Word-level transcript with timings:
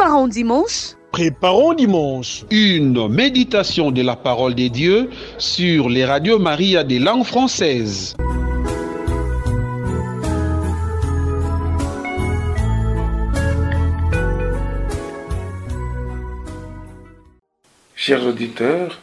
Préparons 0.00 0.28
dimanche. 0.28 0.94
Préparons 1.12 1.74
dimanche. 1.74 2.46
Une 2.50 3.06
méditation 3.08 3.90
de 3.90 4.00
la 4.00 4.16
parole 4.16 4.54
de 4.54 4.68
Dieu 4.68 5.10
sur 5.36 5.90
les 5.90 6.06
radios 6.06 6.38
Maria 6.38 6.84
des 6.84 6.98
langues 6.98 7.26
françaises. 7.26 8.16
Chers 17.94 18.24
auditeurs, 18.26 18.98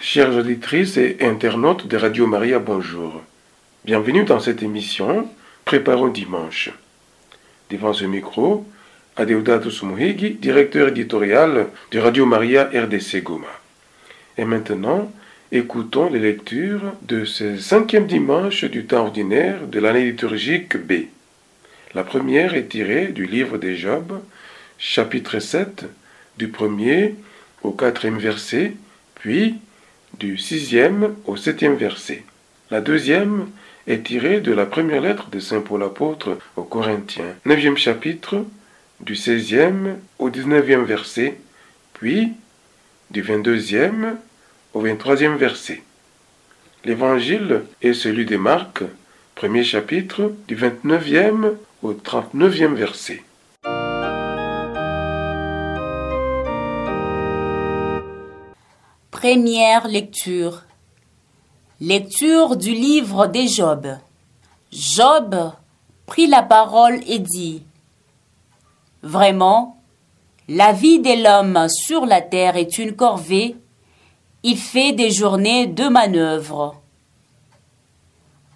chères 0.00 0.36
auditrices 0.36 0.98
et 0.98 1.16
internautes 1.22 1.86
de 1.86 1.96
Radio 1.96 2.26
Maria, 2.26 2.58
bonjour. 2.58 3.22
Bienvenue 3.86 4.24
dans 4.24 4.38
cette 4.38 4.62
émission 4.62 5.26
Préparons 5.64 6.08
dimanche. 6.08 6.68
Devant 7.70 7.94
ce 7.94 8.04
micro, 8.04 8.66
Adeodato 9.16 9.70
Sumuhigi, 9.70 10.30
directeur 10.30 10.88
éditorial 10.88 11.66
de 11.90 11.98
Radio 11.98 12.24
Maria 12.24 12.70
RDC 12.72 13.22
Goma. 13.22 13.46
Et 14.38 14.46
maintenant, 14.46 15.12
écoutons 15.50 16.08
les 16.08 16.18
lectures 16.18 16.94
de 17.02 17.26
ce 17.26 17.58
cinquième 17.58 18.06
dimanche 18.06 18.64
du 18.64 18.86
temps 18.86 19.04
ordinaire 19.04 19.66
de 19.66 19.80
l'année 19.80 20.06
liturgique 20.06 20.78
B. 20.78 21.08
La 21.94 22.04
première 22.04 22.54
est 22.54 22.68
tirée 22.68 23.08
du 23.08 23.26
livre 23.26 23.58
des 23.58 23.76
Job, 23.76 24.18
chapitre 24.78 25.40
7, 25.40 25.84
du 26.38 26.48
premier 26.48 27.14
au 27.62 27.72
quatrième 27.72 28.18
verset, 28.18 28.72
puis 29.14 29.56
du 30.18 30.38
sixième 30.38 31.14
au 31.26 31.36
septième 31.36 31.76
verset. 31.76 32.24
La 32.70 32.80
deuxième 32.80 33.48
est 33.86 34.06
tirée 34.06 34.40
de 34.40 34.52
la 34.52 34.64
première 34.64 35.02
lettre 35.02 35.28
de 35.28 35.38
Saint 35.38 35.60
Paul 35.60 35.82
apôtre 35.82 36.38
aux 36.56 36.62
Corinthiens, 36.62 37.34
neuvième 37.44 37.76
chapitre, 37.76 38.46
du 39.02 39.16
seizième 39.16 39.98
au 40.18 40.30
dix-neuvième 40.30 40.84
verset, 40.84 41.38
puis 41.92 42.32
du 43.10 43.20
vingt-deuxième 43.20 44.16
au 44.74 44.80
vingt-troisième 44.80 45.36
verset. 45.36 45.82
L'évangile 46.84 47.62
est 47.82 47.94
celui 47.94 48.26
de 48.26 48.36
Marc, 48.36 48.82
premier 49.34 49.64
chapitre, 49.64 50.32
du 50.48 50.54
vingt-neuvième 50.54 51.56
au 51.82 51.92
trente-neuvième 51.92 52.74
verset. 52.74 53.22
Première 59.10 59.86
lecture. 59.86 60.62
Lecture 61.80 62.56
du 62.56 62.72
livre 62.72 63.26
des 63.26 63.48
Job. 63.48 63.86
Job 64.72 65.52
prit 66.06 66.26
la 66.26 66.42
parole 66.42 67.00
et 67.06 67.18
dit 67.18 67.62
Vraiment, 69.02 69.82
la 70.48 70.72
vie 70.72 71.00
de 71.00 71.22
l'homme 71.22 71.68
sur 71.68 72.06
la 72.06 72.20
terre 72.20 72.56
est 72.56 72.78
une 72.78 72.94
corvée. 72.94 73.56
Il 74.44 74.56
fait 74.56 74.92
des 74.92 75.10
journées 75.10 75.66
de 75.66 75.88
manœuvre. 75.88 76.80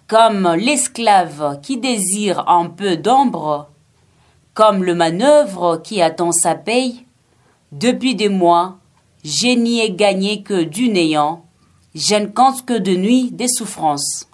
Comme 0.07 0.53
l'esclave 0.55 1.59
qui 1.61 1.77
désire 1.77 2.47
un 2.47 2.67
peu 2.67 2.95
d'ombre, 2.95 3.69
comme 4.53 4.83
le 4.83 4.95
manœuvre 4.95 5.81
qui 5.83 6.01
attend 6.01 6.31
sa 6.31 6.55
paye, 6.55 7.05
depuis 7.73 8.15
des 8.15 8.29
mois, 8.29 8.77
je 9.25 9.47
n'y 9.47 9.81
ai 9.81 9.91
gagné 9.91 10.43
que 10.43 10.63
du 10.63 10.87
néant, 10.87 11.43
je 11.93 12.15
ne 12.15 12.27
compte 12.27 12.65
que 12.65 12.77
de 12.77 12.95
nuit 12.95 13.31
des 13.31 13.49
souffrances. 13.49 14.29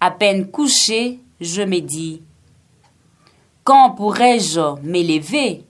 À 0.00 0.10
peine 0.10 0.50
couché, 0.50 1.20
je 1.40 1.62
me 1.62 1.80
dis, 1.80 2.22
quand 3.64 3.92
pourrais-je 3.92 4.80
m'élever? 4.82 5.64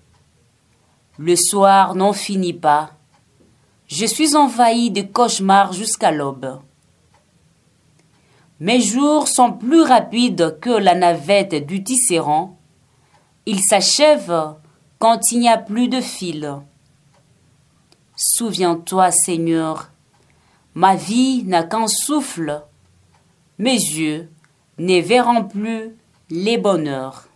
Le 1.16 1.36
soir 1.36 1.94
n'en 1.94 2.12
finit 2.12 2.52
pas. 2.52 2.90
Je 3.86 4.04
suis 4.04 4.34
envahi 4.34 4.90
de 4.90 5.02
cauchemars 5.02 5.72
jusqu'à 5.72 6.10
l'aube. 6.10 6.58
Mes 8.58 8.80
jours 8.80 9.28
sont 9.28 9.52
plus 9.52 9.82
rapides 9.82 10.58
que 10.60 10.70
la 10.70 10.96
navette 10.96 11.66
du 11.66 11.84
tisserand. 11.84 12.58
Ils 13.46 13.62
s'achèvent 13.62 14.56
quand 14.98 15.30
il 15.30 15.40
n'y 15.40 15.48
a 15.48 15.58
plus 15.58 15.88
de 15.88 16.00
fil. 16.00 16.52
Souviens-toi, 18.16 19.12
Seigneur, 19.12 19.90
ma 20.74 20.96
vie 20.96 21.44
n'a 21.44 21.62
qu'un 21.62 21.86
souffle. 21.86 22.62
Mes 23.58 23.74
yeux 23.74 24.30
ne 24.78 25.00
verront 25.00 25.44
plus 25.44 25.96
les 26.30 26.58
bonheurs. 26.58 27.28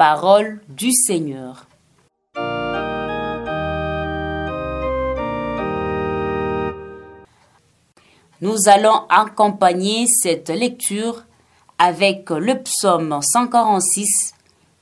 Parole 0.00 0.60
du 0.66 0.92
Seigneur. 0.92 1.66
Nous 8.40 8.56
allons 8.70 9.02
accompagner 9.10 10.06
cette 10.06 10.48
lecture 10.48 11.24
avec 11.78 12.30
le 12.30 12.62
psaume 12.62 13.20
146 13.20 14.32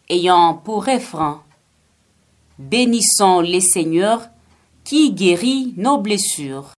ayant 0.09 0.55
pour 0.55 0.87
refrain 0.87 1.43
Bénissons 2.61 3.41
les 3.41 3.61
Seigneurs 3.61 4.29
qui 4.85 5.12
guérit 5.15 5.75
nos 5.77 5.99
blessures. 5.99 6.75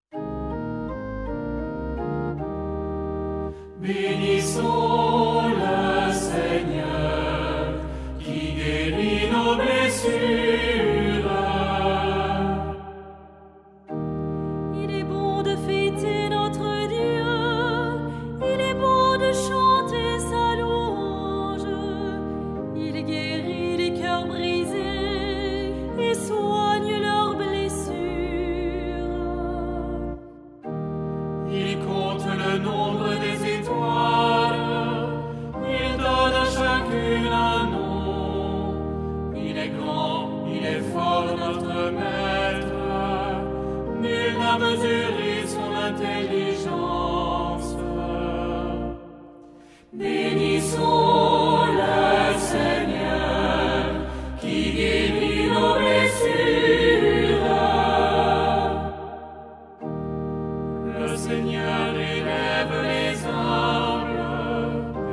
Seigneur 61.31 61.95
élève 61.95 62.75
les 62.91 63.15
humbles 63.25 64.21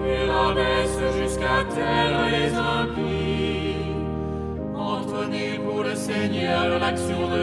et 0.03 0.21
rabaisse 0.27 0.99
jusqu'à 1.19 1.59
terre 1.75 2.17
les 2.31 2.49
impies. 2.55 3.75
Entonez 4.75 5.59
pour 5.63 5.83
le 5.83 5.93
Seigneur 5.93 6.79
l'action 6.79 7.21
de 7.29 7.36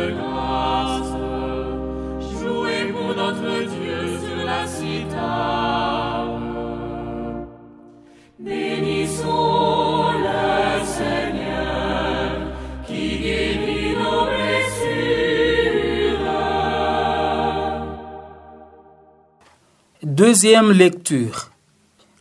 Deuxième 20.05 20.71
lecture. 20.71 21.51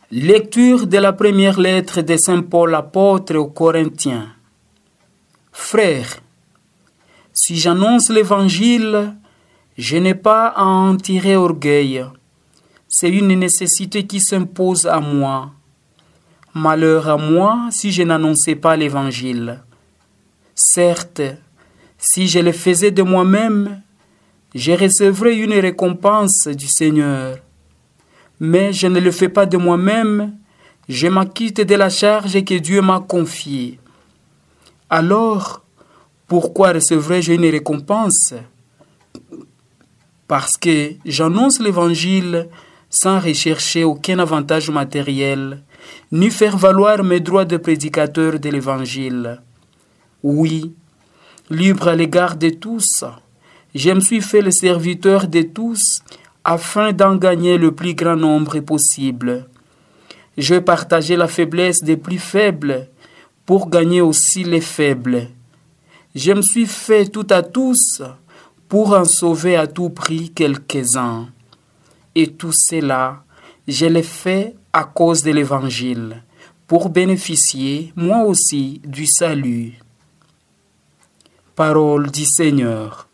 Lecture 0.10 0.88
de 0.88 0.98
la 1.00 1.12
première 1.12 1.60
lettre 1.60 2.02
de 2.02 2.16
Saint 2.16 2.42
Paul 2.42 2.74
apôtre 2.76 3.36
aux 3.36 3.48
Corinthiens. 3.48 4.30
Frères, 5.52 6.22
si 7.34 7.58
j'annonce 7.58 8.10
l'évangile, 8.10 9.14
je 9.78 9.98
n'ai 9.98 10.16
pas 10.16 10.48
à 10.48 10.64
en 10.64 10.96
tirer 10.96 11.36
orgueil. 11.36 12.06
C'est 12.88 13.10
une 13.10 13.38
nécessité 13.38 14.08
qui 14.08 14.22
s'impose 14.22 14.86
à 14.86 15.02
moi. 15.02 15.52
Malheur 16.54 17.10
à 17.10 17.18
moi 17.18 17.68
si 17.70 17.92
je 17.92 18.04
n'annonçais 18.04 18.56
pas 18.56 18.78
l'évangile. 18.78 19.62
Certes, 20.56 21.22
si 21.98 22.30
je 22.30 22.40
le 22.40 22.54
faisais 22.54 22.92
de 22.92 23.04
moi-même, 23.04 23.82
je 24.56 24.72
recevrais 24.72 25.36
une 25.36 25.60
récompense 25.60 26.48
du 26.48 26.68
Seigneur. 26.68 27.40
Mais 28.40 28.74
je 28.74 28.88
ne 28.88 29.00
le 29.00 29.12
fais 29.12 29.30
pas 29.30 29.46
de 29.46 29.58
moi-même, 29.58 30.34
je 30.90 31.08
m'acquitte 31.08 31.62
de 31.62 31.76
la 31.76 31.90
charge 31.90 32.44
que 32.44 32.56
Dieu 32.56 32.82
m'a 32.82 33.00
confiée. 33.00 33.80
alors 34.90 35.64
pourquoi 36.28 36.72
recevrai-je 36.72 37.34
une 37.34 37.46
récompense? 37.46 38.34
Parce 40.28 40.58
que 40.58 40.94
j'annonce 41.06 41.60
l'évangile 41.60 42.48
sans 42.90 43.20
rechercher 43.20 43.84
aucun 43.84 44.20
avantage 44.20 44.70
matériel, 44.70 45.62
ni 46.12 46.30
faire 46.32 46.58
valoir 46.58 47.04
mes 47.04 47.20
droits 47.20 47.46
de 47.46 47.58
prédicateur 47.58 48.40
de 48.40 48.50
l'évangile. 48.50 49.42
Oui, 50.24 50.74
libre 51.50 51.90
à 51.90 51.96
l'égard 51.96 52.36
de 52.36 52.50
tous, 52.50 53.04
je 53.76 53.90
me 53.92 54.00
suis 54.00 54.22
fait 54.22 54.42
le 54.42 54.52
serviteur 54.52 55.28
de 55.28 55.42
tous 55.42 56.02
afin 56.44 56.92
d'en 56.92 57.16
gagner 57.16 57.58
le 57.58 57.72
plus 57.74 57.94
grand 57.94 58.16
nombre 58.16 58.60
possible. 58.60 59.48
Je 60.38 60.56
partageais 60.56 61.16
la 61.16 61.28
faiblesse 61.28 61.84
des 61.84 61.98
plus 61.98 62.20
faibles 62.20 62.88
pour 63.46 63.70
gagner 63.70 64.02
aussi 64.02 64.44
les 64.44 64.62
faibles. 64.62 65.30
Je 66.16 66.32
me 66.32 66.42
suis 66.42 66.66
fait 66.66 67.06
tout 67.06 67.28
à 67.30 67.42
tous 67.42 68.02
pour 68.68 68.94
en 68.94 69.06
sauver 69.06 69.56
à 69.56 69.68
tout 69.68 69.90
prix 69.90 70.32
quelques-uns. 70.32 71.28
Et 72.16 72.28
tout 72.28 72.54
cela, 72.54 73.24
je 73.68 73.86
l'ai 73.86 74.04
fait 74.04 74.56
à 74.72 74.84
cause 74.84 75.24
de 75.24 75.32
l'Évangile, 75.32 76.24
pour 76.68 76.90
bénéficier 76.90 77.94
moi 77.96 78.24
aussi 78.24 78.82
du 78.84 79.06
salut. 79.06 79.74
Parole 81.56 82.10
du 82.10 82.26
Seigneur. 82.26 83.08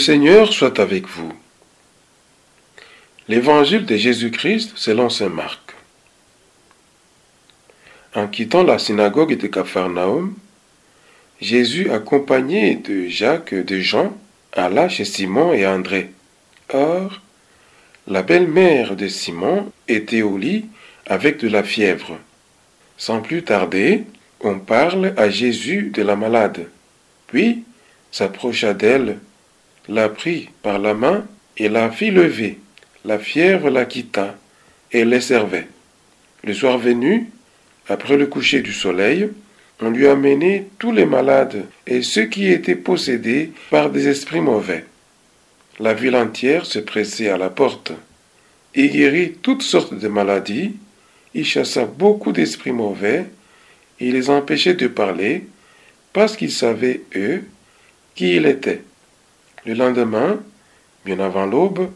Seigneur 0.00 0.50
soit 0.50 0.80
avec 0.80 1.06
vous. 1.06 1.30
L'évangile 3.28 3.84
de 3.84 3.96
Jésus-Christ 3.96 4.72
selon 4.74 5.10
saint 5.10 5.28
Marc. 5.28 5.74
En 8.14 8.26
quittant 8.26 8.62
la 8.62 8.78
synagogue 8.78 9.36
de 9.36 9.46
Capharnaüm, 9.46 10.34
Jésus, 11.40 11.90
accompagné 11.90 12.76
de 12.76 13.08
Jacques 13.08 13.52
et 13.52 13.62
de 13.62 13.78
Jean, 13.78 14.16
alla 14.54 14.88
chez 14.88 15.04
Simon 15.04 15.52
et 15.52 15.66
André. 15.66 16.12
Or, 16.72 17.20
la 18.06 18.22
belle-mère 18.22 18.96
de 18.96 19.06
Simon 19.06 19.70
était 19.86 20.22
au 20.22 20.38
lit 20.38 20.64
avec 21.04 21.38
de 21.40 21.48
la 21.48 21.62
fièvre. 21.62 22.18
Sans 22.96 23.20
plus 23.20 23.42
tarder, 23.42 24.04
on 24.40 24.58
parle 24.58 25.12
à 25.18 25.28
Jésus 25.28 25.90
de 25.92 26.02
la 26.02 26.16
malade. 26.16 26.68
Puis, 27.26 27.64
s'approcha 28.10 28.72
d'elle, 28.72 29.18
la 29.88 30.08
prit 30.08 30.50
par 30.62 30.78
la 30.78 30.94
main 30.94 31.26
et 31.56 31.68
la 31.68 31.90
fit 31.90 32.10
lever. 32.10 32.58
La 33.04 33.18
fièvre 33.18 33.70
la 33.70 33.84
quitta 33.86 34.36
et 34.92 35.04
les 35.04 35.20
servait. 35.20 35.68
Le 36.44 36.52
soir 36.54 36.78
venu, 36.78 37.30
après 37.88 38.16
le 38.16 38.26
coucher 38.26 38.60
du 38.60 38.72
soleil, 38.72 39.30
on 39.80 39.90
lui 39.90 40.06
amenait 40.06 40.66
tous 40.78 40.92
les 40.92 41.06
malades 41.06 41.64
et 41.86 42.02
ceux 42.02 42.26
qui 42.26 42.48
étaient 42.48 42.76
possédés 42.76 43.52
par 43.70 43.90
des 43.90 44.08
esprits 44.08 44.40
mauvais. 44.40 44.84
La 45.78 45.94
ville 45.94 46.16
entière 46.16 46.66
se 46.66 46.78
pressait 46.78 47.30
à 47.30 47.38
la 47.38 47.48
porte. 47.48 47.92
Il 48.74 48.90
guérit 48.90 49.32
toutes 49.42 49.62
sortes 49.62 49.94
de 49.94 50.08
maladies, 50.08 50.76
il 51.34 51.46
chassa 51.46 51.86
beaucoup 51.86 52.32
d'esprits 52.32 52.72
mauvais 52.72 53.26
et 53.98 54.12
les 54.12 54.30
empêchait 54.30 54.74
de 54.74 54.88
parler 54.88 55.46
parce 56.12 56.36
qu'ils 56.36 56.52
savaient, 56.52 57.02
eux, 57.16 57.44
qui 58.14 58.36
il 58.36 58.46
était. 58.46 58.82
Le 59.66 59.74
lendemain, 59.74 60.40
bien 61.04 61.20
avant 61.20 61.46
l'aube, 61.46 61.90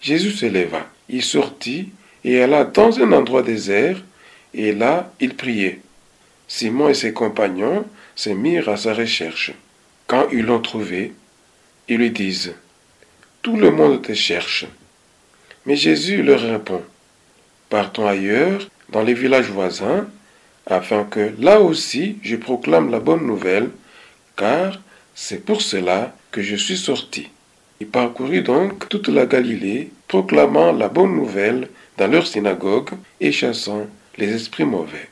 Jésus 0.00 0.30
se 0.30 0.46
leva, 0.46 0.86
il 1.08 1.22
sortit 1.22 1.90
et 2.24 2.42
alla 2.42 2.64
dans 2.64 3.00
un 3.00 3.12
endroit 3.12 3.42
désert, 3.42 4.02
et 4.54 4.72
là 4.72 5.12
il 5.20 5.34
priait. 5.34 5.80
Simon 6.46 6.88
et 6.88 6.94
ses 6.94 7.12
compagnons 7.12 7.84
se 8.14 8.30
mirent 8.30 8.68
à 8.68 8.76
sa 8.76 8.94
recherche. 8.94 9.52
Quand 10.06 10.26
ils 10.32 10.44
l'ont 10.44 10.60
trouvé, 10.60 11.12
ils 11.88 11.98
lui 11.98 12.10
disent, 12.10 12.54
Tout 13.42 13.56
le 13.56 13.70
monde 13.70 14.02
te 14.02 14.14
cherche. 14.14 14.66
Mais 15.66 15.76
Jésus 15.76 16.22
leur 16.22 16.40
répond, 16.40 16.82
Partons 17.68 18.06
ailleurs, 18.06 18.68
dans 18.90 19.02
les 19.02 19.14
villages 19.14 19.50
voisins, 19.50 20.06
afin 20.66 21.04
que 21.04 21.32
là 21.38 21.60
aussi 21.60 22.18
je 22.22 22.36
proclame 22.36 22.90
la 22.90 23.00
bonne 23.00 23.26
nouvelle, 23.26 23.70
car 24.36 24.80
c'est 25.14 25.44
pour 25.44 25.62
cela 25.62 26.14
que 26.30 26.42
je 26.42 26.56
suis 26.56 26.76
sorti. 26.76 27.28
Il 27.80 27.88
parcourut 27.88 28.42
donc 28.42 28.88
toute 28.88 29.08
la 29.08 29.26
Galilée, 29.26 29.90
proclamant 30.08 30.72
la 30.72 30.88
bonne 30.88 31.14
nouvelle 31.14 31.68
dans 31.96 32.08
leur 32.08 32.26
synagogue 32.26 32.90
et 33.20 33.32
chassant 33.32 33.86
les 34.16 34.34
esprits 34.34 34.64
mauvais. 34.64 35.08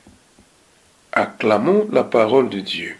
Acclamons 1.12 1.88
la 1.92 2.04
parole 2.04 2.48
de 2.48 2.60
Dieu. 2.60 2.96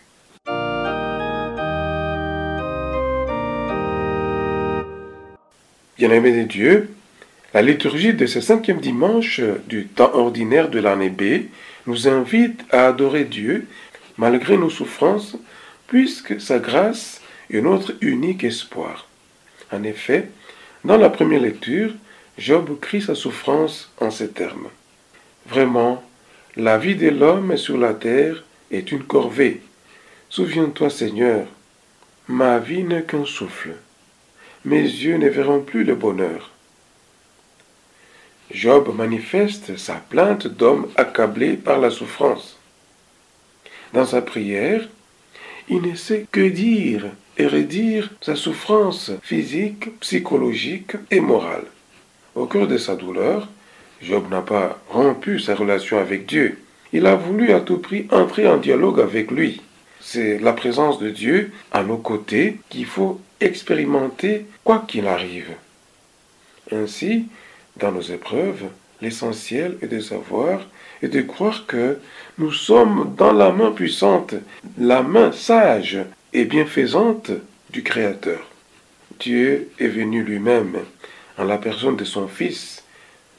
Bien-aimés 5.99 6.33
de 6.33 6.43
Dieu, 6.43 6.91
la 7.55 7.63
liturgie 7.63 8.13
de 8.13 8.27
ce 8.27 8.41
cinquième 8.41 8.81
dimanche 8.81 9.41
du 9.67 9.87
temps 9.87 10.15
ordinaire 10.15 10.69
de 10.69 10.79
l'année 10.79 11.09
B 11.09 11.49
nous 11.87 12.07
invite 12.07 12.65
à 12.70 12.89
adorer 12.89 13.25
Dieu 13.25 13.67
malgré 14.19 14.56
nos 14.56 14.70
souffrances, 14.70 15.37
puisque 15.87 16.41
sa 16.41 16.58
grâce 16.58 17.20
est 17.50 17.60
notre 17.60 17.94
unique 18.00 18.44
espoir. 18.44 19.06
En 19.72 19.82
effet, 19.82 20.29
dans 20.84 20.96
la 20.96 21.10
première 21.10 21.41
lecture, 21.41 21.93
Job 22.38 22.79
crie 22.81 23.03
sa 23.03 23.15
souffrance 23.15 23.91
en 23.98 24.10
ces 24.10 24.31
termes. 24.31 24.69
Vraiment, 25.46 26.03
la 26.56 26.79
vie 26.79 26.96
de 26.96 27.08
l'homme 27.08 27.56
sur 27.56 27.79
la 27.79 27.94
terre 27.94 28.44
est 28.70 28.93
une 28.93 29.05
corvée. 29.05 29.62
Souviens-toi, 30.29 30.91
Seigneur, 30.91 31.46
ma 32.29 32.58
vie 32.58 32.82
n'est 32.82 33.05
qu'un 33.05 33.24
souffle. 33.24 33.76
Mes 34.65 34.82
yeux 34.82 35.17
ne 35.17 35.29
verront 35.29 35.60
plus 35.60 35.84
le 35.84 35.94
bonheur. 35.94 36.50
Job 38.50 38.94
manifeste 38.94 39.76
sa 39.76 39.94
plainte 39.94 40.46
d'homme 40.46 40.88
accablé 40.96 41.55
par 41.56 41.79
la 41.79 41.91
souffrance. 41.91 42.58
Dans 43.93 44.06
sa 44.06 44.22
prière, 44.22 44.88
il 45.69 45.82
ne 45.82 45.94
sait 45.94 46.26
que 46.31 46.48
dire 46.48 47.06
et 47.38 47.46
redire 47.46 48.10
sa 48.20 48.34
souffrance 48.34 49.10
physique, 49.22 49.98
psychologique 50.00 50.93
et 51.10 51.20
morale. 51.20 51.64
Au 52.34 52.46
cœur 52.46 52.66
de 52.66 52.78
sa 52.78 52.96
douleur, 52.96 53.48
Job 54.02 54.31
n'a 54.31 54.43
pas 54.43 54.78
rompu 54.90 55.38
sa 55.40 55.55
relation 55.55 55.98
avec 55.98 56.26
Dieu. 56.26 56.58
Il 56.93 57.06
a 57.06 57.16
voulu 57.16 57.52
à 57.52 57.60
tout 57.60 57.78
prix 57.78 58.06
entrer 58.10 58.46
en 58.46 58.58
dialogue 58.58 59.00
avec 59.00 59.31
lui. 59.31 59.62
C'est 60.00 60.38
la 60.38 60.52
présence 60.52 60.98
de 60.98 61.10
Dieu 61.10 61.50
à 61.72 61.82
nos 61.82 61.96
côtés 61.96 62.58
qu'il 62.69 62.86
faut 62.86 63.20
expérimenter 63.40 64.46
quoi 64.64 64.84
qu'il 64.86 65.06
arrive. 65.06 65.50
Ainsi, 66.70 67.26
dans 67.78 67.93
nos 67.93 68.02
épreuves, 68.02 68.64
l'essentiel 69.00 69.76
est 69.82 69.88
de 69.88 70.00
savoir 70.00 70.60
et 71.02 71.08
de 71.08 71.20
croire 71.20 71.66
que 71.66 71.98
nous 72.38 72.52
sommes 72.52 73.14
dans 73.16 73.32
la 73.32 73.50
main 73.50 73.70
puissante, 73.70 74.34
la 74.78 75.02
main 75.02 75.32
sage 75.32 75.98
et 76.33 76.45
bienfaisante 76.45 77.31
du 77.71 77.83
Créateur. 77.83 78.51
Dieu 79.21 79.71
est 79.79 79.89
venu 79.89 80.23
lui-même, 80.23 80.79
en 81.39 81.45
la 81.45 81.59
personne 81.59 81.97
de 81.97 82.05
son 82.05 82.29
Fils, 82.29 82.85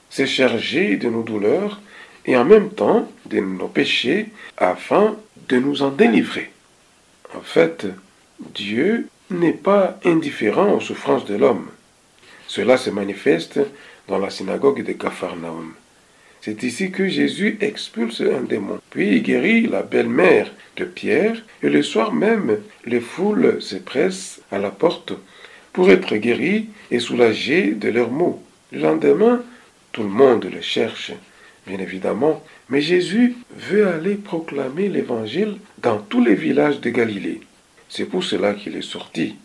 s'est 0.10 0.28
chargé 0.28 0.96
de 0.96 1.10
nos 1.10 1.24
douleurs 1.24 1.82
et 2.26 2.38
en 2.38 2.46
même 2.46 2.70
temps 2.70 3.10
de 3.26 3.40
nos 3.40 3.68
péchés 3.68 4.30
afin 4.58 5.16
de 5.50 5.58
nous 5.58 5.82
en 5.82 5.90
délivrer. 5.90 6.52
En 7.36 7.42
fait, 7.42 7.88
Dieu 8.54 9.08
n'est 9.30 9.54
pas 9.54 10.00
indifférent 10.06 10.74
aux 10.74 10.80
souffrances 10.80 11.26
de 11.26 11.36
l'homme. 11.36 11.68
Cela 12.48 12.78
se 12.78 12.90
manifeste 12.90 13.60
dans 14.08 14.18
la 14.18 14.30
synagogue 14.30 14.84
de 14.84 14.94
Capharnaüm. 14.94 15.74
C'est 16.48 16.64
ici 16.64 16.92
que 16.92 17.10
Jésus 17.10 17.58
expulse 17.60 18.22
un 18.22 18.40
démon, 18.40 18.80
puis 18.90 19.18
il 19.18 19.22
guérit 19.22 19.68
la 19.68 19.82
belle-mère 19.84 20.50
de 20.78 20.86
Pierre, 20.86 21.44
et 21.62 21.68
le 21.68 21.84
soir 21.84 22.14
même, 22.14 22.60
les 22.86 23.02
foules 23.02 23.62
se 23.62 23.76
pressent 23.76 24.40
à 24.50 24.58
la 24.58 24.72
porte 24.72 25.12
pour 25.74 25.90
être 25.90 26.16
guéries 26.16 26.70
et 26.90 27.00
soulagées 27.00 27.72
de 27.72 27.90
leurs 27.90 28.12
maux. 28.12 28.42
Le 28.72 28.80
lendemain, 28.80 29.44
tout 29.92 30.04
le 30.04 30.08
monde 30.08 30.46
le 30.46 30.62
cherche, 30.62 31.12
bien 31.68 31.80
évidemment, 31.80 32.42
mais 32.70 32.80
Jésus 32.80 33.36
veut 33.54 33.86
aller 33.86 34.16
proclamer 34.16 34.88
l'évangile 34.88 35.58
dans 35.80 35.98
tous 35.98 36.24
les 36.24 36.36
villages 36.36 36.80
de 36.80 36.92
Galilée. 36.92 37.42
C'est 37.90 38.06
pour 38.06 38.24
cela 38.24 38.54
qu'il 38.54 38.78
est 38.78 38.82
sorti. 38.82 39.36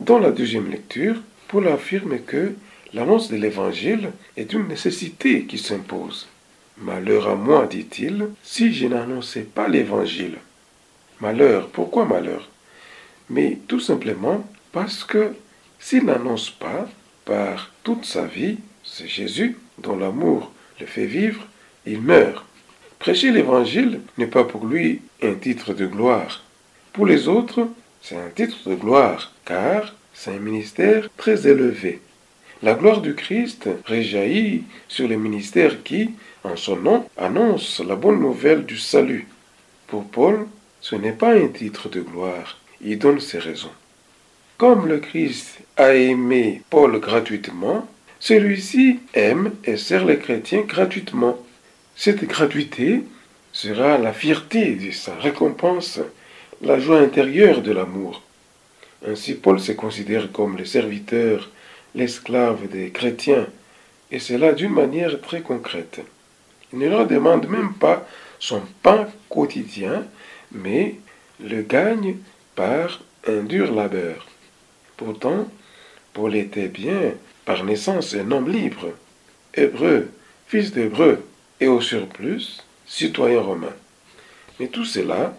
Dans 0.00 0.18
la 0.18 0.30
deuxième 0.30 0.70
lecture, 0.70 1.16
Paul 1.48 1.68
affirme 1.68 2.18
que 2.20 2.54
l'annonce 2.94 3.30
de 3.30 3.36
l'évangile 3.36 4.10
est 4.36 4.52
une 4.52 4.68
nécessité 4.68 5.44
qui 5.44 5.58
s'impose. 5.58 6.28
Malheur 6.78 7.28
à 7.28 7.34
moi, 7.34 7.66
dit-il, 7.66 8.28
si 8.42 8.72
je 8.72 8.86
n'annonçais 8.86 9.42
pas 9.42 9.68
l'évangile. 9.68 10.38
Malheur, 11.20 11.68
pourquoi 11.68 12.04
malheur? 12.04 12.48
Mais 13.30 13.58
tout 13.68 13.80
simplement 13.80 14.44
parce 14.72 15.04
que 15.04 15.34
s'il 15.78 16.04
n'annonce 16.04 16.50
pas, 16.50 16.88
par 17.24 17.70
toute 17.84 18.04
sa 18.04 18.24
vie, 18.24 18.58
c'est 18.84 19.06
Jésus 19.06 19.56
dont 19.78 19.96
l'amour 19.96 20.52
le 20.80 20.86
fait 20.86 21.06
vivre, 21.06 21.46
il 21.86 22.00
meurt. 22.00 22.44
Prêcher 22.98 23.30
l'évangile 23.30 24.00
n'est 24.18 24.26
pas 24.26 24.44
pour 24.44 24.66
lui 24.66 25.02
un 25.22 25.34
titre 25.34 25.72
de 25.72 25.86
gloire. 25.86 26.44
Pour 26.92 27.06
les 27.06 27.28
autres, 27.28 27.68
c'est 28.00 28.16
un 28.16 28.30
titre 28.30 28.68
de 28.68 28.74
gloire, 28.74 29.32
car 29.44 29.94
c'est 30.14 30.34
un 30.34 30.38
ministère 30.38 31.08
très 31.16 31.46
élevé. 31.46 32.00
La 32.62 32.74
gloire 32.74 33.00
du 33.00 33.16
Christ 33.16 33.68
réjaillit 33.86 34.62
sur 34.86 35.08
les 35.08 35.16
ministères 35.16 35.82
qui, 35.82 36.10
en 36.44 36.54
son 36.54 36.76
nom, 36.76 37.04
annoncent 37.16 37.82
la 37.82 37.96
bonne 37.96 38.20
nouvelle 38.20 38.64
du 38.64 38.78
salut. 38.78 39.26
Pour 39.88 40.04
Paul, 40.04 40.46
ce 40.80 40.94
n'est 40.94 41.10
pas 41.10 41.34
un 41.34 41.48
titre 41.48 41.88
de 41.88 42.00
gloire, 42.00 42.58
il 42.80 43.00
donne 43.00 43.18
ses 43.18 43.40
raisons. 43.40 43.72
Comme 44.58 44.86
le 44.86 44.98
Christ 44.98 45.58
a 45.76 45.94
aimé 45.94 46.62
Paul 46.70 47.00
gratuitement, 47.00 47.88
celui-ci 48.20 49.00
aime 49.12 49.50
et 49.64 49.76
sert 49.76 50.04
les 50.04 50.18
chrétiens 50.18 50.60
gratuitement. 50.60 51.36
Cette 51.96 52.24
gratuité 52.26 53.02
sera 53.52 53.98
la 53.98 54.12
fierté 54.12 54.76
de 54.76 54.92
sa 54.92 55.16
récompense, 55.16 55.98
la 56.60 56.78
joie 56.78 57.00
intérieure 57.00 57.60
de 57.60 57.72
l'amour. 57.72 58.22
Ainsi 59.04 59.34
Paul 59.34 59.58
se 59.58 59.72
considère 59.72 60.30
comme 60.30 60.56
le 60.56 60.64
serviteur, 60.64 61.50
l'esclave 61.94 62.68
des 62.68 62.90
chrétiens, 62.90 63.46
et 64.10 64.18
cela 64.18 64.52
d'une 64.52 64.72
manière 64.72 65.20
très 65.20 65.40
concrète. 65.40 66.00
Il 66.72 66.78
ne 66.78 66.88
leur 66.88 67.06
demande 67.06 67.48
même 67.48 67.74
pas 67.74 68.06
son 68.38 68.62
pain 68.82 69.08
quotidien, 69.28 70.04
mais 70.52 70.96
le 71.40 71.62
gagne 71.62 72.16
par 72.54 73.00
un 73.26 73.42
dur 73.42 73.72
labeur. 73.74 74.26
Pourtant, 74.96 75.48
Paul 76.12 76.34
était 76.34 76.68
bien 76.68 77.14
par 77.44 77.64
naissance 77.64 78.14
un 78.14 78.30
homme 78.30 78.50
libre, 78.50 78.92
hébreu, 79.54 80.10
fils 80.46 80.72
d'hébreu, 80.72 81.24
et 81.60 81.68
au 81.68 81.80
surplus, 81.80 82.62
citoyen 82.86 83.40
romain. 83.40 83.74
Mais 84.58 84.66
tout 84.68 84.84
cela, 84.84 85.36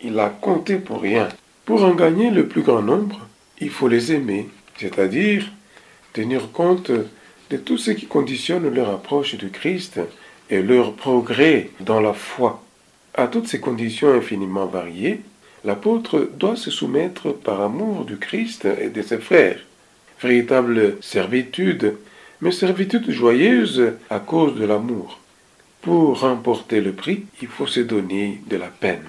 il 0.00 0.18
a 0.18 0.28
compté 0.28 0.76
pour 0.76 1.00
rien. 1.00 1.28
Pour 1.64 1.84
en 1.84 1.94
gagner 1.94 2.30
le 2.30 2.46
plus 2.48 2.62
grand 2.62 2.82
nombre, 2.82 3.26
il 3.60 3.70
faut 3.70 3.88
les 3.88 4.12
aimer, 4.12 4.48
c'est-à-dire 4.76 5.48
tenir 6.12 6.52
compte 6.52 6.90
de 7.50 7.56
tout 7.56 7.78
ce 7.78 7.90
qui 7.90 8.06
conditionne 8.06 8.72
leur 8.72 8.90
approche 8.90 9.36
de 9.36 9.48
Christ 9.48 10.00
et 10.50 10.62
leur 10.62 10.94
progrès 10.94 11.70
dans 11.80 12.00
la 12.00 12.12
foi. 12.12 12.62
À 13.14 13.26
toutes 13.26 13.48
ces 13.48 13.60
conditions 13.60 14.12
infiniment 14.12 14.66
variées, 14.66 15.20
l'apôtre 15.64 16.30
doit 16.38 16.56
se 16.56 16.70
soumettre 16.70 17.32
par 17.32 17.60
amour 17.60 18.04
du 18.04 18.16
Christ 18.16 18.66
et 18.80 18.88
de 18.88 19.02
ses 19.02 19.18
frères. 19.18 19.60
Véritable 20.20 20.96
servitude, 21.00 21.94
mais 22.40 22.52
servitude 22.52 23.10
joyeuse 23.10 23.92
à 24.08 24.18
cause 24.18 24.54
de 24.54 24.64
l'amour. 24.64 25.18
Pour 25.82 26.20
remporter 26.20 26.80
le 26.80 26.92
prix, 26.92 27.24
il 27.42 27.48
faut 27.48 27.66
se 27.66 27.80
donner 27.80 28.40
de 28.48 28.56
la 28.56 28.68
peine. 28.68 29.02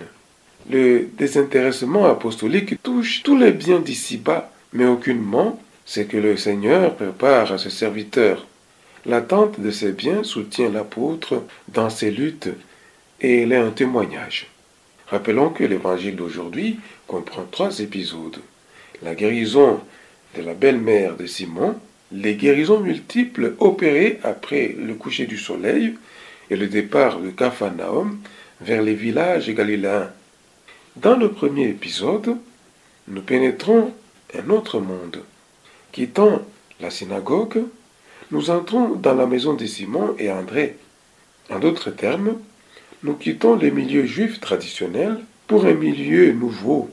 Le 0.70 1.08
désintéressement 1.18 2.06
apostolique 2.06 2.82
touche 2.82 3.22
tous 3.24 3.38
les 3.38 3.52
biens 3.52 3.80
d'ici-bas, 3.80 4.52
mais 4.72 4.86
aucunement 4.86 5.60
ce 5.86 6.02
que 6.02 6.18
le 6.18 6.38
Seigneur 6.38 6.96
prépare 6.96 7.52
à 7.52 7.58
ses 7.58 7.70
serviteurs. 7.70 8.46
L'attente 9.06 9.60
de 9.60 9.72
ces 9.72 9.92
biens 9.92 10.24
soutient 10.24 10.70
l'apôtre 10.70 11.44
dans 11.68 11.90
ses 11.90 12.12
luttes 12.12 12.50
et 13.22 13.42
elle 13.42 13.52
est 13.52 13.58
un 13.58 13.72
témoignage. 13.72 14.48
Rappelons 15.08 15.50
que 15.50 15.64
l'évangile 15.64 16.16
d'aujourd'hui 16.16 16.80
comprend 17.08 17.44
trois 17.50 17.80
épisodes. 17.80 18.40
La 19.02 19.16
guérison 19.16 19.82
de 20.36 20.42
la 20.42 20.54
belle-mère 20.54 21.18
de 21.18 21.26
Simon, 21.26 21.76
les 22.12 22.36
guérisons 22.36 22.80
multiples 22.80 23.54
opérées 23.60 24.20
après 24.24 24.76
le 24.80 24.94
coucher 24.94 25.26
du 25.26 25.38
soleil 25.38 25.96
et 26.50 26.56
le 26.56 26.68
départ 26.68 27.20
de 27.20 27.30
Capharnaüm 27.30 28.20
vers 28.62 28.82
les 28.82 28.94
villages 28.94 29.50
galiléens. 29.50 30.10
Dans 30.96 31.18
le 31.18 31.32
premier 31.32 31.70
épisode, 31.70 32.38
nous 33.08 33.22
pénétrons 33.22 33.94
un 34.34 34.50
autre 34.50 34.80
monde. 34.80 35.24
Quittant 35.94 36.42
la 36.82 36.90
synagogue, 36.90 37.66
nous 38.32 38.50
entrons 38.50 38.96
dans 38.96 39.14
la 39.14 39.28
maison 39.28 39.54
de 39.54 39.68
Simon 39.68 40.16
et 40.18 40.32
André. 40.32 40.78
En 41.52 41.60
d'autres 41.60 41.92
termes, 41.92 42.40
nous 43.04 43.14
quittons 43.14 43.56
les 43.56 43.70
milieux 43.70 44.08
juifs 44.08 44.40
traditionnels 44.40 45.20
pour 45.46 45.68
un 45.68 45.76
milieu 45.76 46.32
nouveau, 46.32 46.90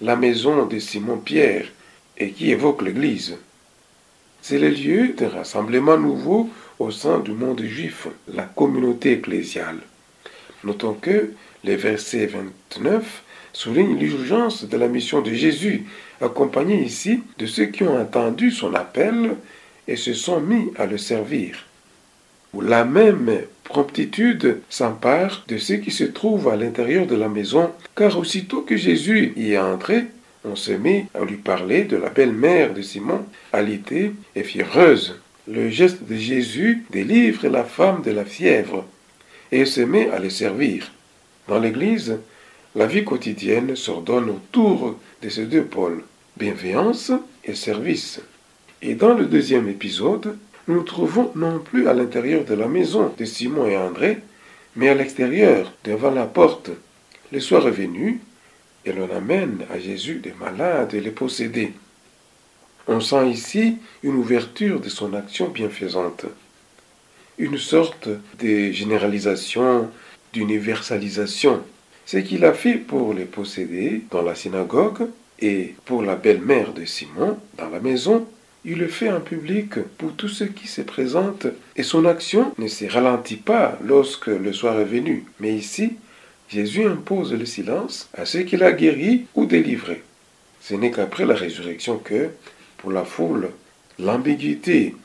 la 0.00 0.16
maison 0.16 0.64
de 0.64 0.78
Simon-Pierre, 0.78 1.66
et 2.16 2.30
qui 2.30 2.50
évoque 2.50 2.80
l'Église. 2.80 3.36
C'est 4.40 4.58
le 4.58 4.70
lieu 4.70 5.08
d'un 5.08 5.28
rassemblement 5.28 5.98
nouveau 5.98 6.48
au 6.78 6.90
sein 6.90 7.18
du 7.18 7.32
monde 7.32 7.60
juif, 7.60 8.08
la 8.32 8.44
communauté 8.44 9.12
ecclésiale. 9.12 9.80
Notons 10.64 10.94
que 10.94 11.32
les 11.64 11.76
versets 11.76 12.30
29 12.70 13.24
soulignent 13.52 13.98
l'urgence 13.98 14.64
de 14.64 14.76
la 14.76 14.88
mission 14.88 15.20
de 15.20 15.32
Jésus, 15.32 15.84
accompagné 16.20 16.82
ici 16.82 17.20
de 17.38 17.46
ceux 17.46 17.66
qui 17.66 17.82
ont 17.84 18.00
entendu 18.00 18.50
son 18.50 18.74
appel 18.74 19.36
et 19.86 19.96
se 19.96 20.14
sont 20.14 20.40
mis 20.40 20.70
à 20.76 20.86
le 20.86 20.98
servir. 20.98 21.66
La 22.60 22.84
même 22.84 23.30
promptitude 23.64 24.60
s'empare 24.70 25.44
de 25.48 25.58
ceux 25.58 25.76
qui 25.76 25.90
se 25.90 26.04
trouvent 26.04 26.48
à 26.48 26.56
l'intérieur 26.56 27.06
de 27.06 27.14
la 27.14 27.28
maison, 27.28 27.70
car 27.94 28.18
aussitôt 28.18 28.62
que 28.62 28.76
Jésus 28.76 29.32
y 29.36 29.52
est 29.52 29.58
entré, 29.58 30.06
on 30.44 30.56
se 30.56 30.72
met 30.72 31.06
à 31.14 31.24
lui 31.24 31.36
parler 31.36 31.84
de 31.84 31.96
la 31.96 32.08
belle-mère 32.08 32.72
de 32.72 32.82
Simon, 32.82 33.24
alitée 33.52 34.12
et 34.34 34.42
fiereuse. 34.42 35.16
Le 35.46 35.68
geste 35.68 36.04
de 36.04 36.14
Jésus 36.16 36.84
délivre 36.90 37.48
la 37.48 37.64
femme 37.64 38.02
de 38.02 38.10
la 38.10 38.24
fièvre 38.24 38.84
et 39.52 39.64
se 39.64 39.80
met 39.80 40.08
à 40.10 40.18
les 40.18 40.30
servir. 40.30 40.90
Dans 41.48 41.58
l'Église, 41.58 42.18
la 42.78 42.86
vie 42.86 43.02
quotidienne 43.02 43.74
s'ordonne 43.74 44.30
autour 44.30 44.96
de 45.20 45.28
ces 45.28 45.46
deux 45.46 45.64
pôles, 45.64 46.04
bienveillance 46.36 47.10
et 47.44 47.56
service. 47.56 48.20
Et 48.82 48.94
dans 48.94 49.14
le 49.14 49.26
deuxième 49.26 49.68
épisode, 49.68 50.38
nous 50.68 50.76
nous 50.76 50.82
trouvons 50.84 51.32
non 51.34 51.58
plus 51.58 51.88
à 51.88 51.92
l'intérieur 51.92 52.44
de 52.44 52.54
la 52.54 52.68
maison 52.68 53.12
de 53.18 53.24
Simon 53.24 53.66
et 53.66 53.76
André, 53.76 54.18
mais 54.76 54.90
à 54.90 54.94
l'extérieur, 54.94 55.72
devant 55.82 56.12
la 56.12 56.26
porte. 56.26 56.70
Le 57.32 57.40
soir 57.40 57.66
est 57.66 57.72
venu, 57.72 58.20
et 58.84 58.92
l'on 58.92 59.12
amène 59.12 59.64
à 59.74 59.80
Jésus 59.80 60.20
des 60.22 60.34
malades 60.38 60.94
et 60.94 61.00
les 61.00 61.10
possédés. 61.10 61.72
On 62.86 63.00
sent 63.00 63.28
ici 63.28 63.78
une 64.04 64.14
ouverture 64.14 64.78
de 64.78 64.88
son 64.88 65.14
action 65.14 65.48
bienfaisante, 65.48 66.26
une 67.38 67.58
sorte 67.58 68.08
de 68.38 68.70
généralisation, 68.70 69.90
d'universalisation. 70.32 71.60
Ce 72.10 72.16
qu'il 72.16 72.46
a 72.46 72.54
fait 72.54 72.76
pour 72.76 73.12
les 73.12 73.26
possédés 73.26 74.00
dans 74.10 74.22
la 74.22 74.34
synagogue 74.34 75.10
et 75.40 75.74
pour 75.84 76.00
la 76.00 76.16
belle-mère 76.16 76.72
de 76.72 76.86
Simon 76.86 77.38
dans 77.58 77.68
la 77.68 77.80
maison, 77.80 78.26
il 78.64 78.78
le 78.78 78.88
fait 78.88 79.10
en 79.12 79.20
public 79.20 79.74
pour 79.98 80.14
tous 80.14 80.28
ceux 80.28 80.46
qui 80.46 80.68
se 80.68 80.80
présentent 80.80 81.48
et 81.76 81.82
son 81.82 82.06
action 82.06 82.54
ne 82.56 82.66
se 82.66 82.86
ralentit 82.86 83.36
pas 83.36 83.78
lorsque 83.84 84.28
le 84.28 84.54
soir 84.54 84.80
est 84.80 84.86
venu. 84.86 85.26
Mais 85.38 85.54
ici, 85.54 85.98
Jésus 86.48 86.86
impose 86.86 87.34
le 87.34 87.44
silence 87.44 88.08
à 88.16 88.24
ceux 88.24 88.40
qu'il 88.40 88.62
a 88.62 88.72
guéris 88.72 89.26
ou 89.34 89.44
délivrés. 89.44 90.02
Ce 90.62 90.72
n'est 90.72 90.90
qu'après 90.90 91.26
la 91.26 91.34
résurrection 91.34 91.98
que, 91.98 92.30
pour 92.78 92.90
la 92.90 93.04
foule, 93.04 93.50
l'ambiguïté 93.98 94.96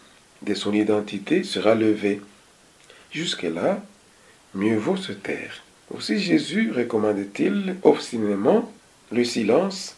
de 0.41 0.53
son 0.53 0.71
identité 0.71 1.43
sera 1.43 1.75
levée. 1.75 2.21
Jusque-là, 3.11 3.83
mieux 4.55 4.77
vaut 4.77 4.95
se 4.95 5.11
taire. 5.11 5.62
Aussi 5.95 6.19
Jésus 6.19 6.71
recommande-t-il 6.71 7.75
obstinément 7.83 8.71
le 9.11 9.23
silence 9.23 9.95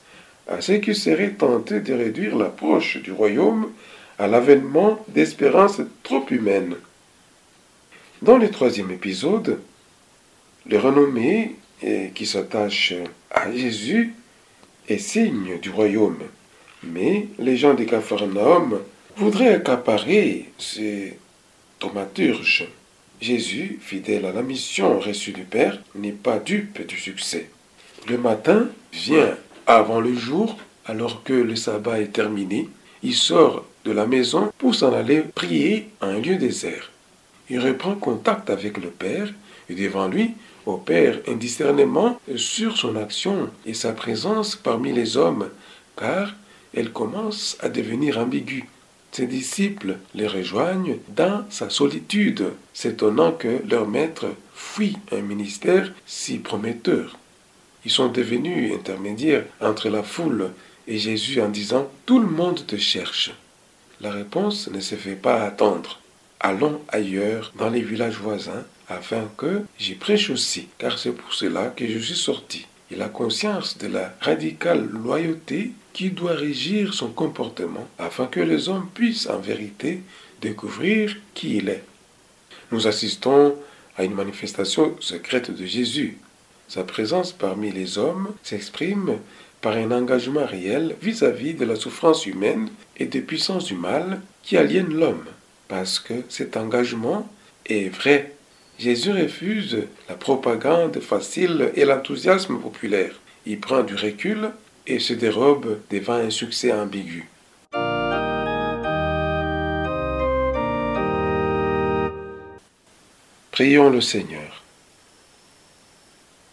à 0.48 0.62
ceux 0.62 0.78
qui 0.78 0.94
seraient 0.94 1.32
tentés 1.32 1.80
de 1.80 1.94
réduire 1.94 2.38
l'approche 2.38 2.98
du 3.02 3.12
royaume 3.12 3.72
à 4.20 4.28
l'avènement 4.28 5.04
d'espérances 5.08 5.82
trop 6.04 6.25
humaines. 6.30 6.75
Dans 8.22 8.38
le 8.38 8.50
troisième 8.50 8.92
épisode, 8.92 9.60
le 10.68 10.78
renommé 10.80 11.56
qui 12.14 12.25
s'attache 12.25 12.94
à 13.32 13.52
Jésus 13.52 14.14
est 14.88 14.98
signe 14.98 15.60
du 15.60 15.70
royaume. 15.70 16.20
Mais 16.84 17.28
les 17.40 17.58
gens 17.58 17.74
de 17.74 17.84
Capharnaüm 17.84 18.80
voudraient 19.18 19.56
accaparer 19.56 20.50
ces 20.58 21.18
thaumaturges. 21.80 22.68
Jésus, 23.22 23.80
fidèle 23.82 24.26
à 24.26 24.32
la 24.32 24.42
mission 24.42 25.00
reçue 25.00 25.32
du 25.32 25.44
Père, 25.44 25.82
n'est 25.96 26.12
pas 26.12 26.40
dupe 26.40 26.86
du 26.86 26.98
succès. 26.98 27.50
Le 28.08 28.18
matin 28.18 28.68
vient 28.94 29.36
avant 29.68 30.00
le 30.00 30.14
jour, 30.14 30.58
alors 30.86 31.24
que 31.24 31.34
le 31.34 31.56
sabbat 31.56 32.02
est 32.02 32.14
terminé. 32.14 32.70
Il 33.04 33.16
sort 33.16 33.66
de 33.84 33.92
la 33.92 34.06
maison 34.06 34.52
pour 34.58 34.76
s'en 34.76 34.94
aller 34.94 35.22
prier 35.22 35.90
à 36.02 36.08
un 36.08 36.20
lieu 36.20 36.36
désert. 36.36 36.92
Il 37.50 37.60
reprend 37.60 37.96
contact 37.96 38.50
avec 38.50 38.78
le 38.78 38.90
Père 38.90 39.34
et 39.70 39.76
devant 39.76 40.08
lui 40.08 40.34
opère 40.66 41.20
un 41.28 41.36
discernement 41.36 42.20
sur 42.36 42.78
son 42.78 42.96
action 42.96 43.50
et 43.66 43.74
sa 43.74 43.94
présence 43.94 44.56
parmi 44.56 44.92
les 44.92 45.18
hommes, 45.18 45.50
car 45.98 46.34
elle 46.74 46.92
commence 46.92 47.58
à 47.62 47.70
devenir 47.70 48.18
ambiguë. 48.18 48.66
Ses 49.16 49.28
disciples 49.28 49.96
les 50.14 50.28
rejoignent 50.28 50.98
dans 51.08 51.46
sa 51.50 51.70
solitude, 51.70 52.52
s'étonnant 52.74 53.32
que 53.32 53.62
leur 53.70 53.88
maître 53.88 54.26
fuit 54.54 54.98
un 55.14 55.22
ministère 55.22 55.94
si 56.06 56.38
prometteur. 56.40 57.18
Ils 57.86 57.92
sont 57.92 58.10
devenus 58.10 58.74
intermédiaires 58.74 59.46
entre 59.62 59.88
la 59.88 60.04
foule 60.04 60.52
et 60.86 60.98
Jésus 60.98 61.40
en 61.40 61.48
disant 61.48 61.90
Tout 62.06 62.20
le 62.20 62.28
monde 62.28 62.66
te 62.68 62.76
cherche. 62.76 63.32
La 64.02 64.12
réponse 64.12 64.68
ne 64.68 64.82
se 64.82 64.96
fait 64.96 65.16
pas 65.16 65.44
attendre. 65.44 66.02
Allons 66.42 66.82
ailleurs, 66.90 67.54
dans 67.58 67.70
les 67.70 67.84
villages 67.84 68.20
voisins, 68.20 68.66
afin 68.90 69.32
que 69.38 69.62
j'y 69.80 69.96
prêche 69.96 70.30
aussi, 70.30 70.68
car 70.78 71.00
c'est 71.00 71.14
pour 71.14 71.34
cela 71.34 71.68
que 71.68 71.88
je 71.88 72.00
suis 72.00 72.18
sorti. 72.18 72.68
Il 72.92 73.01
a 73.01 73.10
conscience 73.10 73.77
de 73.77 73.88
la 73.88 74.13
radicale 74.22 74.86
loyauté 74.86 75.72
qui 75.94 76.12
doit 76.12 76.36
régir 76.36 76.94
son 76.94 77.10
comportement, 77.10 77.88
afin 77.98 78.27
que 78.27 78.39
les 78.39 78.70
hommes 78.70 78.88
puissent 78.94 79.27
en 79.27 79.39
vérité 79.39 80.01
découvrir 80.42 81.15
qui 81.34 81.58
il 81.58 81.70
est. 81.70 81.84
Nous 82.72 82.88
assistons 82.88 83.56
à 83.98 84.04
une 84.04 84.13
manifestation 84.13 84.96
secrète 85.00 85.51
de 85.51 85.65
Jésus. 85.65 86.18
Sa 86.68 86.84
présence 86.84 87.32
parmi 87.32 87.72
les 87.72 87.98
hommes 87.98 88.34
s'exprime 88.44 89.18
par 89.62 89.77
un 89.77 89.92
engagement 89.92 90.46
réel 90.46 90.96
vis-à-vis 91.01 91.56
de 91.56 91.65
la 91.65 91.75
souffrance 91.75 92.25
humaine 92.27 92.70
et 92.98 93.06
des 93.06 93.22
puissances 93.22 93.65
du 93.65 93.75
mal 93.75 94.22
qui 94.44 94.58
aliènent 94.58 94.94
l'homme, 94.94 95.25
parce 95.68 96.00
que 96.00 96.13
cet 96.30 96.56
engagement 96.56 97.27
est 97.65 97.89
vrai. 97.89 98.35
Jésus 98.77 99.12
refuse 99.12 99.88
la 100.10 100.15
propagande 100.15 101.00
facile 101.00 101.72
et 101.75 101.86
l'enthousiasme 101.86 102.60
populaire. 102.60 103.13
Il 103.46 103.60
prend 103.60 103.84
du 103.84 103.96
recul 103.96 104.51
et 104.86 105.00
se 105.00 105.13
dérobe 105.13 105.79
devant 105.89 106.15
un 106.15 106.29
succès 106.29 106.74
ambigu. 106.74 107.29
Prions 113.51 113.89
le 113.89 114.01
Seigneur. 114.01 114.63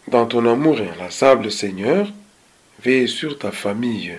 Dans 0.07 0.25
ton 0.25 0.47
amour 0.47 0.79
inlassable, 0.79 1.51
Seigneur, 1.51 2.07
veille 2.81 3.09
sur 3.09 3.37
ta 3.37 3.51
famille. 3.51 4.17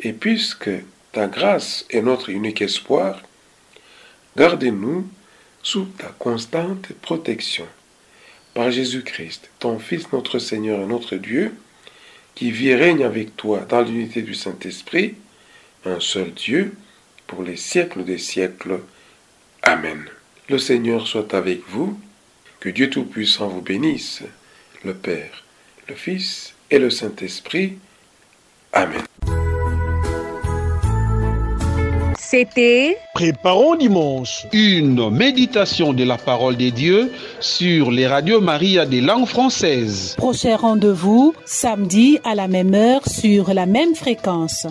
Et 0.00 0.12
puisque 0.12 0.70
ta 1.12 1.26
grâce 1.28 1.86
est 1.88 2.02
notre 2.02 2.28
unique 2.28 2.60
espoir, 2.60 3.22
garde-nous 4.36 5.08
sous 5.64 5.86
ta 5.86 6.14
constante 6.18 6.92
protection. 7.02 7.66
Par 8.52 8.70
Jésus-Christ, 8.70 9.50
ton 9.58 9.80
Fils, 9.80 10.12
notre 10.12 10.38
Seigneur 10.38 10.80
et 10.80 10.86
notre 10.86 11.16
Dieu, 11.16 11.52
qui 12.36 12.52
vit 12.52 12.68
et 12.68 12.76
règne 12.76 13.02
avec 13.02 13.36
toi 13.36 13.60
dans 13.68 13.82
l'unité 13.82 14.22
du 14.22 14.34
Saint-Esprit, 14.34 15.16
un 15.84 15.98
seul 15.98 16.32
Dieu, 16.32 16.76
pour 17.26 17.42
les 17.42 17.56
siècles 17.56 18.04
des 18.04 18.18
siècles. 18.18 18.80
Amen. 19.62 20.04
Le 20.48 20.58
Seigneur 20.58 21.06
soit 21.06 21.34
avec 21.34 21.62
vous, 21.68 21.98
que 22.60 22.68
Dieu 22.68 22.90
Tout-Puissant 22.90 23.48
vous 23.48 23.62
bénisse, 23.62 24.22
le 24.84 24.94
Père, 24.94 25.44
le 25.88 25.94
Fils 25.94 26.54
et 26.70 26.78
le 26.78 26.90
Saint-Esprit. 26.90 27.78
Amen. 28.72 29.02
C'était 32.36 32.98
Préparons 33.14 33.76
dimanche. 33.76 34.48
Une 34.52 35.08
méditation 35.08 35.92
de 35.92 36.02
la 36.02 36.16
parole 36.16 36.56
des 36.56 36.72
dieux 36.72 37.12
sur 37.38 37.92
les 37.92 38.08
radios 38.08 38.40
Maria 38.40 38.86
des 38.86 39.00
langues 39.00 39.26
françaises. 39.26 40.16
Prochain 40.16 40.56
rendez-vous 40.56 41.32
samedi 41.44 42.18
à 42.24 42.34
la 42.34 42.48
même 42.48 42.74
heure 42.74 43.06
sur 43.06 43.54
la 43.54 43.66
même 43.66 43.94
fréquence. 43.94 44.66